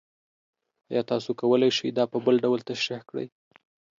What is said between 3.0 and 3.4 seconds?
کړئ؟